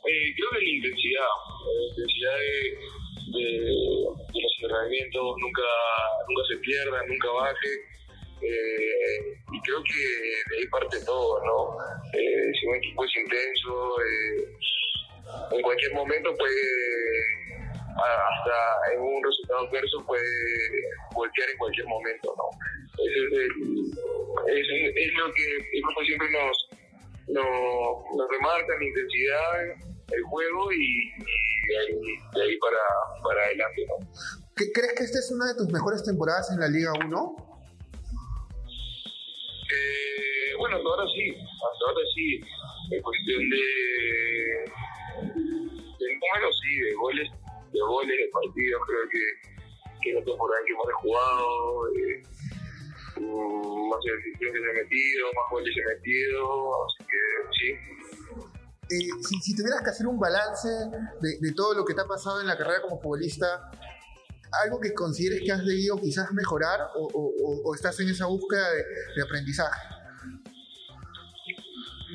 Eh, 0.00 0.34
creo 0.36 0.50
que 0.52 0.58
la 0.58 0.70
intensidad, 0.70 1.30
la 1.64 1.82
intensidad 1.90 2.36
de, 2.36 2.76
de, 3.38 3.44
de, 3.64 4.40
los 4.42 4.52
entrenamientos 4.62 5.36
nunca, 5.40 5.68
nunca 6.28 6.42
se 6.48 6.56
pierda, 6.58 7.06
nunca 7.06 7.28
baje. 7.30 7.90
Eh, 8.42 9.36
y 9.52 9.60
creo 9.60 9.82
que 9.84 10.00
de 10.50 10.56
ahí 10.58 10.66
parte 10.68 10.98
todo, 11.04 11.44
¿no? 11.44 11.76
Eh, 12.18 12.52
si 12.58 12.66
un 12.66 12.76
equipo 12.76 13.04
es 13.04 13.16
intenso, 13.16 13.96
eh, 14.00 14.48
en 15.52 15.62
cualquier 15.62 15.92
momento 15.92 16.34
puede 16.36 17.39
hasta 18.02 18.94
en 18.94 19.00
un 19.00 19.22
resultado 19.24 19.68
adverso 19.68 20.04
puede 20.06 20.22
voltear 21.12 21.50
en 21.50 21.58
cualquier 21.58 21.86
momento, 21.86 22.34
¿no? 22.36 22.48
Es, 22.98 23.12
es, 23.32 23.50
es, 24.48 24.66
es 24.96 25.14
lo 25.14 25.32
que 25.32 25.56
el 25.72 25.82
grupo 25.82 26.02
siempre 26.04 26.30
nos, 26.30 26.68
nos, 27.28 28.16
nos, 28.16 28.30
remarca, 28.30 28.74
la 28.78 28.84
intensidad, 28.84 29.62
el 30.12 30.22
juego 30.24 30.72
y, 30.72 31.12
y 31.16 31.66
de, 31.68 31.78
ahí, 31.78 31.94
de 32.34 32.42
ahí, 32.42 32.58
para, 32.58 32.78
para 33.22 33.44
adelante, 33.46 33.86
¿no? 33.86 33.96
¿Crees 34.54 34.92
que 34.94 35.04
esta 35.04 35.18
es 35.18 35.30
una 35.30 35.46
de 35.46 35.54
tus 35.54 35.72
mejores 35.72 36.02
temporadas 36.04 36.50
en 36.52 36.60
la 36.60 36.68
Liga 36.68 36.92
1? 36.92 37.36
Eh, 39.72 40.54
bueno, 40.58 40.76
hasta 40.76 40.88
ahora 40.88 41.04
sí, 41.14 41.30
hasta 41.30 41.84
ahora 41.86 42.04
sí, 42.14 42.40
en 42.90 43.02
cuestión 43.02 43.48
de, 43.48 43.64
de 45.98 46.14
números, 46.14 46.60
sí, 46.60 46.76
de 46.76 46.94
goles 46.94 47.30
de 47.72 47.80
goles, 47.80 48.16
de 48.16 48.28
partidos, 48.32 48.80
creo 48.86 49.04
que, 49.10 49.24
que 50.02 50.12
la 50.14 50.24
temporada 50.24 50.60
que 50.66 50.72
hemos 50.72 50.86
jugado, 51.02 51.88
eh, 51.96 52.22
más 53.20 53.98
asistencias 53.98 54.62
he 54.62 54.82
metido, 54.82 55.26
más 55.34 55.50
goles 55.50 55.74
he 55.76 55.94
metido, 55.94 56.84
así 56.84 57.04
que 57.04 57.20
sí. 57.58 57.68
Eh, 58.92 59.08
si, 59.22 59.40
si, 59.40 59.56
tuvieras 59.56 59.82
que 59.82 59.90
hacer 59.90 60.06
un 60.06 60.18
balance 60.18 60.68
de, 61.20 61.38
de, 61.40 61.52
todo 61.54 61.74
lo 61.74 61.84
que 61.84 61.94
te 61.94 62.00
ha 62.00 62.06
pasado 62.06 62.40
en 62.40 62.48
la 62.48 62.58
carrera 62.58 62.82
como 62.82 63.00
futbolista, 63.00 63.70
¿algo 64.64 64.80
que 64.80 64.92
consideres 64.94 65.42
que 65.44 65.52
has 65.52 65.64
debido 65.64 65.96
quizás 65.96 66.32
mejorar 66.32 66.80
o, 66.96 67.06
o, 67.06 67.70
o 67.70 67.74
estás 67.74 68.00
en 68.00 68.08
esa 68.08 68.26
búsqueda 68.26 68.68
de, 68.70 68.84
de, 69.14 69.22
aprendizaje? 69.22 69.80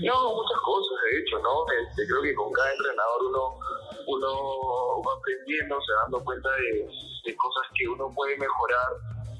No, 0.03 0.35
muchas 0.35 0.59
cosas, 0.65 0.97
de 1.09 1.19
hecho, 1.19 1.39
¿no? 1.39 1.63
Este, 1.87 2.05
creo 2.05 2.21
que 2.21 2.35
con 2.35 2.51
cada 2.51 2.69
entrenador 2.73 3.23
uno 3.29 3.64
uno 4.07 5.01
va 5.01 5.13
aprendiendo, 5.17 5.79
se 5.81 5.93
dando 6.03 6.23
cuenta 6.23 6.49
de, 6.51 6.87
de, 7.25 7.35
cosas 7.35 7.63
que 7.77 7.87
uno 7.87 8.11
puede 8.15 8.37
mejorar, 8.37 8.89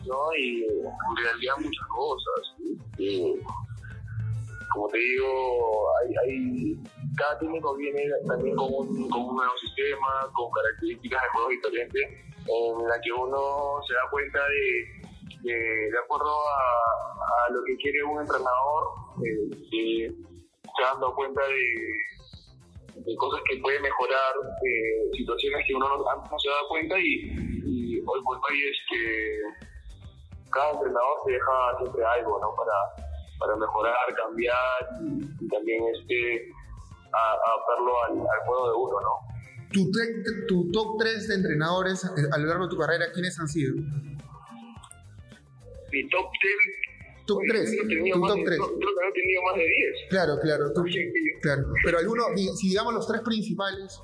¿no? 0.06 0.36
Y 0.38 0.64
en 0.64 1.24
realidad 1.24 1.56
muchas 1.58 1.88
cosas. 1.88 2.56
Y, 2.98 3.40
como 4.74 4.88
te 4.90 4.98
digo, 4.98 5.92
hay, 6.00 6.14
hay, 6.24 6.84
cada 7.18 7.40
técnico 7.40 7.76
viene 7.76 8.04
también 8.28 8.56
con 8.56 8.68
un, 8.74 9.10
con 9.10 9.22
un 9.22 9.36
nuevo 9.36 9.58
sistema, 9.58 10.30
con 10.34 10.52
características 10.52 11.22
de 11.22 11.30
juego 11.30 11.50
diferentes, 11.50 12.04
en 12.48 12.88
la 12.88 13.00
que 13.02 13.12
uno 13.12 13.82
se 13.88 13.94
da 13.94 14.10
cuenta 14.12 14.40
de, 14.48 15.06
de, 15.44 15.56
de 15.92 16.00
acuerdo 16.04 16.30
a, 16.30 17.48
a, 17.48 17.54
lo 17.54 17.64
que 17.64 17.78
quiere 17.78 18.04
un 18.04 18.20
entrenador, 18.20 18.84
eh, 19.24 20.12
se 20.76 20.84
dando 20.84 21.14
cuenta 21.16 21.42
de 21.42 21.66
de 22.96 23.16
cosas 23.18 23.42
que 23.50 23.58
puede 23.58 23.80
mejorar, 23.80 24.34
eh, 24.64 25.18
situaciones 25.18 25.66
que 25.68 25.76
uno 25.76 25.88
no, 25.90 25.98
no, 25.98 26.40
se 26.40 26.50
da 26.50 26.68
cuenta 26.70 26.98
y, 26.98 27.32
y 27.66 28.00
hoy 28.00 28.22
por 28.24 28.38
hoy 28.38 28.62
es 28.64 28.78
que 28.90 29.40
cada 30.52 30.72
entrenador 30.72 31.18
te 31.26 31.34
deja 31.34 31.78
siempre 31.80 32.06
algo, 32.06 32.40
¿no? 32.40 32.56
Para, 32.56 33.08
para 33.40 33.56
mejorar, 33.58 33.96
cambiar 34.16 35.02
y, 35.02 35.46
y 35.46 35.48
también 35.50 35.84
este, 35.94 36.52
adaptarlo 37.12 38.04
al, 38.04 38.20
al, 38.20 38.46
juego 38.46 38.70
de 38.70 38.76
uno, 38.76 39.02
¿no? 39.02 39.36
Tu, 39.74 39.92
tu 40.48 40.72
top 40.72 40.98
3 41.00 41.28
de 41.28 41.36
entrenadores 41.36 42.06
eh, 42.06 42.30
a 42.32 42.38
lo 42.38 42.46
largo 42.48 42.64
de 42.66 42.70
tu 42.70 42.78
carrera, 42.78 43.12
¿quiénes 43.14 43.38
han 43.40 43.48
sido? 43.48 43.76
Mi 45.92 46.08
top 46.10 46.32
10 46.32 46.85
Top 47.26 47.42
3. 47.48 47.72
No 47.74 48.14
tu 48.14 48.28
top 48.28 48.40
3. 48.46 48.60
No, 48.60 48.68
creo 48.68 48.80
que 48.80 49.02
no 49.02 49.10
he 49.10 49.14
tenido 49.14 49.42
más 49.42 49.56
de 49.56 49.68
10. 49.68 49.96
Claro, 50.10 50.40
claro. 50.42 50.74
Tú, 50.74 50.84
claro. 51.42 51.64
Pero 51.84 51.98
alguno, 51.98 52.24
si 52.56 52.70
digamos 52.70 52.94
los 52.94 53.08
tres 53.08 53.22
principales. 53.22 54.00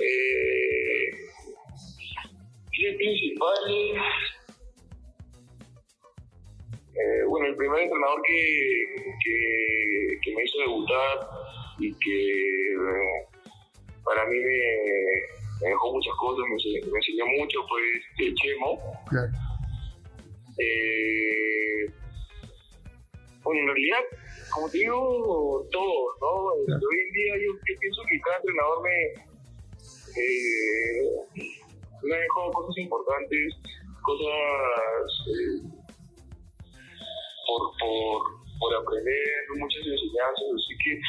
Eh, 0.00 1.10
tres 2.72 2.96
principales. 2.96 4.02
Eh, 6.94 7.24
bueno, 7.28 7.46
el 7.48 7.56
primer 7.56 7.82
entrenador 7.82 8.20
que, 8.26 8.86
que, 9.24 10.18
que, 10.22 10.34
me 10.34 10.44
hizo 10.44 10.58
debutar 10.58 11.20
y 11.78 11.92
que 11.94 12.72
eh, 12.72 13.26
para 14.04 14.26
mí 14.26 14.36
me, 14.36 14.58
me, 15.62 15.68
dejó 15.70 15.92
muchas 15.92 16.14
cosas, 16.20 16.44
me, 16.44 16.90
me 16.90 16.98
enseñó 16.98 17.26
mucho 17.38 17.66
fue 17.66 17.80
este 17.96 18.34
Chemo. 18.34 18.78
Claro 19.08 19.51
Eh, 20.58 21.86
bueno, 23.42 23.60
en 23.60 23.66
realidad, 23.68 24.04
como 24.52 24.68
te 24.70 24.78
digo, 24.78 25.66
todos, 25.70 26.16
¿no? 26.20 26.64
Claro. 26.66 26.80
Hoy 26.90 27.00
en 27.06 27.12
día 27.12 27.34
yo, 27.36 27.52
yo 27.66 27.78
pienso 27.80 28.02
que 28.10 28.20
cada 28.20 28.36
entrenador 28.36 28.82
me, 28.82 29.02
eh, 30.16 31.02
me 32.02 32.14
ha 32.14 32.18
dejado 32.18 32.52
cosas 32.52 32.78
importantes, 32.78 33.54
cosas 34.02 34.28
eh, 35.28 35.62
por, 37.46 37.60
por, 37.80 38.22
por 38.60 38.74
aprender, 38.76 39.26
muchas 39.56 39.80
enseñanzas, 39.86 40.44
así 40.54 40.74
que, 40.84 41.00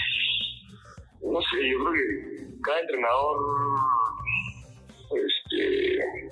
no 1.28 1.42
sé, 1.42 1.70
yo 1.70 1.80
creo 1.80 1.94
que 1.94 2.62
cada 2.64 2.80
entrenador, 2.80 3.38
este, 5.12 6.23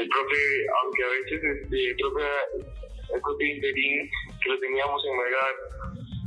el 0.00 0.08
profe, 0.08 0.42
aunque 0.82 1.04
a 1.04 1.08
veces 1.08 1.40
este, 1.62 1.90
el 1.90 1.96
profe, 1.96 2.24
el 3.14 3.20
profe 3.20 3.44
interín 3.44 4.10
que 4.42 4.50
lo 4.50 4.58
teníamos 4.60 5.02
en 5.04 5.12
Melgar, 5.18 5.54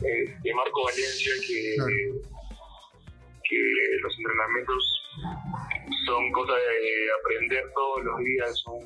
este, 0.04 0.54
Marco 0.54 0.84
Valencia, 0.84 1.34
que, 1.48 1.76
Claro. 1.76 2.22
que 3.50 3.60
los 4.02 4.14
entrenamientos 4.18 5.02
son 6.06 6.32
cosas 6.32 6.56
de 6.58 7.08
aprender 7.22 7.72
todos 7.74 8.04
los 8.04 8.18
días, 8.20 8.58
son, 8.60 8.80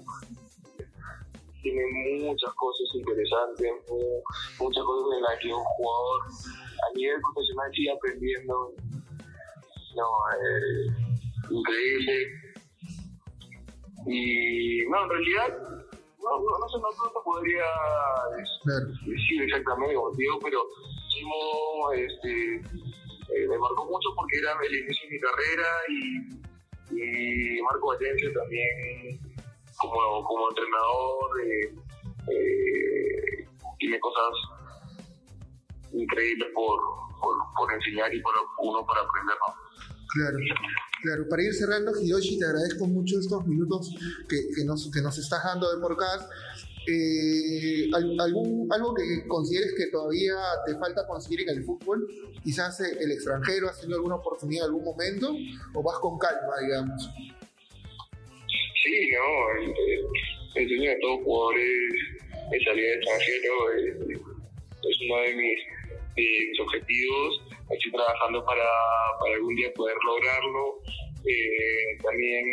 tienen 1.62 2.24
muchas 2.26 2.54
cosas 2.54 2.88
interesantes, 2.96 3.72
mu- 3.90 4.22
muchas 4.60 4.84
cosas 4.84 5.18
en 5.18 5.24
las 5.24 5.40
que 5.40 5.48
un 5.54 5.64
jugador 5.64 6.22
a 6.28 6.94
nivel 6.96 7.20
profesional 7.22 7.72
sigue 7.74 7.92
aprendiendo. 7.92 8.74
No, 9.96 10.08
eh, 10.38 10.86
increíble. 11.50 12.32
Y 14.08 14.86
no, 14.90 15.04
en 15.04 15.10
realidad, 15.10 15.60
no, 15.60 16.40
no, 16.40 16.60
no 16.60 16.70
sé, 16.70 16.78
no, 16.80 16.90
no 16.90 17.12
te 17.12 17.20
podría 17.24 17.64
decir 19.06 19.42
exactamente 19.44 19.96
digo, 20.18 20.40
pero 20.42 20.62
Chimo 21.10 21.92
este, 21.94 22.56
eh, 22.56 23.48
me 23.50 23.58
marcó 23.58 23.86
mucho 23.86 24.10
porque 24.16 24.38
era 24.38 24.54
el 24.64 24.76
inicio 24.76 25.10
de 25.10 25.14
mi 25.14 25.20
carrera 25.20 25.68
y, 25.90 27.58
y 27.58 27.62
Marco 27.62 27.88
Valencia 27.88 28.30
también 28.34 29.20
como, 29.78 30.24
como 30.24 30.50
entrenador 30.50 31.42
eh, 31.44 31.76
eh, 32.32 33.48
tiene 33.80 34.00
cosas 34.00 34.34
increíbles 35.94 36.50
por, 36.54 36.80
por, 37.22 37.38
por 37.58 37.74
enseñar 37.74 38.14
y 38.14 38.22
por 38.22 38.34
uno 38.60 38.86
para 38.86 39.02
aprender. 39.02 39.36
¿no? 39.48 39.54
Claro, 40.14 40.38
claro. 41.02 41.28
Para 41.30 41.44
ir 41.44 41.54
cerrando, 41.54 41.92
Hiroshi, 42.00 42.38
te 42.40 42.46
agradezco 42.46 42.86
mucho 42.88 43.20
estos 43.20 43.46
minutos 43.48 43.94
que, 44.30 44.38
que 44.56 44.64
nos, 44.66 44.90
que 44.92 45.02
nos 45.02 45.18
estás 45.18 45.44
dando 45.44 45.74
de 45.74 45.82
podcast. 45.82 46.30
Eh, 46.90 47.90
al- 47.94 48.18
algún, 48.22 48.72
¿Algo 48.72 48.94
que 48.94 49.28
consideres 49.28 49.74
que 49.76 49.88
todavía 49.88 50.36
te 50.66 50.74
falta 50.78 51.06
conseguir 51.06 51.42
en 51.42 51.50
el 51.58 51.64
fútbol? 51.66 52.08
Quizás 52.44 52.80
eh, 52.80 52.98
el 53.02 53.12
extranjero, 53.12 53.68
has 53.70 53.80
tenido 53.82 53.98
alguna 53.98 54.16
oportunidad 54.16 54.66
en 54.68 54.72
algún 54.72 54.86
momento, 54.86 55.36
o 55.74 55.84
vas 55.84 56.00
con 56.00 56.18
calma, 56.18 56.54
digamos. 56.62 57.10
Sí, 58.84 59.10
no, 59.12 59.62
el, 59.62 59.70
el- 59.70 60.68
sueño 60.70 60.90
de 60.90 60.98
todo 61.02 61.18
jugador 61.24 61.56
es, 61.60 62.64
salir 62.64 62.86
al 62.88 62.98
extranjero, 62.98 63.54
es, 63.76 63.96
es 64.10 64.98
uno 65.06 65.22
de 65.22 65.36
mis, 65.36 65.60
mis 66.16 66.60
objetivos. 66.62 67.42
Estoy 67.70 67.92
trabajando 67.92 68.44
para, 68.46 68.68
para 69.20 69.34
algún 69.36 69.56
día 69.56 69.74
poder 69.74 69.98
lograrlo. 70.06 70.80
Eh, 71.26 71.98
también, 72.02 72.46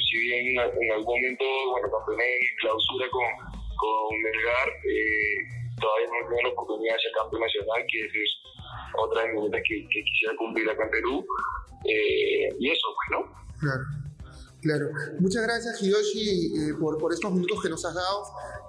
si 0.00 0.18
bien 0.18 0.58
en 0.58 0.92
algún 0.92 1.04
momento, 1.04 1.44
bueno, 1.70 1.88
campeoné 1.90 2.24
en 2.24 2.56
clausura 2.60 3.06
con, 3.10 3.28
con 3.76 4.22
Melgar, 4.22 4.68
eh, 4.88 5.62
todavía 5.80 6.06
no 6.08 6.16
he 6.16 6.24
tenido 6.24 6.42
la 6.42 6.54
oportunidad 6.54 6.94
de 6.94 7.02
ser 7.02 7.12
campeón 7.12 7.42
nacional, 7.42 7.84
que 7.90 7.98
es 8.06 8.32
otra 8.96 9.22
de 9.22 9.32
mis 9.32 9.42
metas 9.42 9.62
que, 9.68 9.86
quisiera 9.88 10.36
cumplir 10.38 10.70
acá 10.70 10.84
en 10.84 10.90
Perú. 10.90 11.26
Eh, 11.84 12.48
y 12.58 12.70
eso, 12.70 12.86
pues, 12.96 13.08
¿no? 13.12 13.20
Claro, 13.60 13.84
claro. 14.62 14.86
Muchas 15.20 15.42
gracias, 15.42 15.82
Hiroshi, 15.82 16.46
eh, 16.56 16.74
por, 16.80 16.96
por 16.98 17.12
estos 17.12 17.32
minutos 17.32 17.60
que 17.62 17.68
nos 17.68 17.84
has 17.84 17.94
dado 17.94 18.22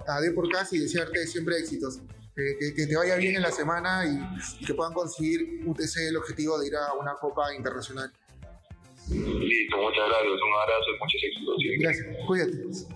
a 0.06 0.20
Deporcast 0.20 0.72
y 0.74 0.78
desearte 0.80 1.26
siempre 1.26 1.56
éxitos. 1.56 2.00
Que, 2.36 2.56
que- 2.58 2.74
que 2.74 2.86
te 2.86 2.96
vaya 2.96 3.14
bien 3.16 3.36
en 3.36 3.42
la 3.42 3.52
semana 3.52 4.04
y, 4.04 4.62
y 4.62 4.66
que 4.66 4.74
puedan 4.74 4.92
conseguir 4.92 5.62
UTC 5.66 6.08
el 6.08 6.16
objetivo 6.16 6.58
de 6.58 6.66
ir 6.66 6.74
a 6.76 6.92
una 6.94 7.14
Copa 7.14 7.54
Internacional. 7.54 8.12
Listo, 9.08 9.76
muchas 9.76 10.08
gracias, 10.08 10.32
un 10.32 10.54
abrazo 10.62 10.90
y 10.90 10.98
muchos 10.98 11.22
éxitos. 11.22 11.56
siempre. 11.58 11.82
Gracias, 11.86 12.26
cuídate. 12.26 12.94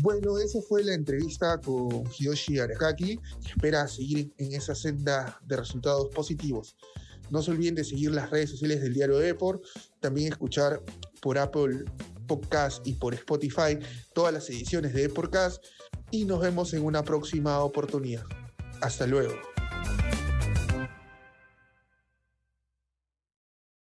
Bueno, 0.00 0.38
esa 0.38 0.60
fue 0.62 0.82
la 0.82 0.94
entrevista 0.94 1.60
con 1.60 2.04
Hiyoshi 2.18 2.58
Arakaki, 2.58 3.16
que 3.18 3.48
espera 3.50 3.86
seguir 3.86 4.32
en 4.38 4.52
esa 4.52 4.74
senda 4.74 5.38
de 5.46 5.56
resultados 5.56 6.08
positivos. 6.14 6.76
No 7.30 7.40
se 7.40 7.52
olviden 7.52 7.76
de 7.76 7.84
seguir 7.84 8.10
las 8.10 8.30
redes 8.30 8.50
sociales 8.50 8.82
del 8.82 8.94
diario 8.94 9.18
Deport, 9.18 9.62
también 10.00 10.32
escuchar 10.32 10.82
por 11.20 11.38
Apple 11.38 11.84
Podcast 12.32 12.86
y 12.86 12.94
por 12.94 13.12
Spotify 13.12 13.78
todas 14.14 14.32
las 14.32 14.48
ediciones 14.48 14.94
de 14.94 15.02
Deportcast 15.02 15.62
y 16.10 16.24
nos 16.24 16.40
vemos 16.40 16.72
en 16.72 16.84
una 16.84 17.02
próxima 17.02 17.58
oportunidad. 17.60 18.24
Hasta 18.80 19.06
luego. 19.06 19.51